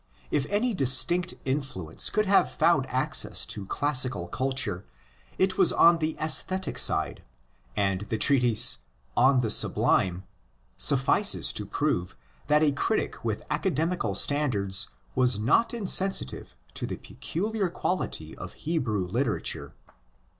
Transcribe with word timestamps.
If 0.31 0.47
any 0.49 0.73
distinct 0.73 1.35
influence 1.45 2.09
could 2.09 2.25
have 2.25 2.49
found 2.51 2.87
access 2.87 3.45
to 3.45 3.67
classical 3.67 4.27
culture, 4.27 4.83
it 5.37 5.59
was 5.59 5.71
on 5.71 5.99
the 5.99 6.15
ssthetic 6.19 6.79
side; 6.79 7.21
and 7.75 8.01
the 8.01 8.17
treatise 8.17 8.79
On 9.15 9.41
the 9.41 9.51
Sublime 9.51 10.23
suffices 10.75 11.53
to 11.53 11.67
prove 11.67 12.15
that 12.47 12.63
a 12.63 12.71
critic 12.71 13.23
with 13.23 13.43
academical 13.51 14.15
standards 14.15 14.87
was 15.13 15.37
not 15.37 15.71
insensitive 15.71 16.55
to 16.73 16.87
the 16.87 16.97
peculiar 16.97 17.69
quality 17.69 18.35
of 18.39 18.53
Hebrew 18.53 19.05
literature. 19.05 19.75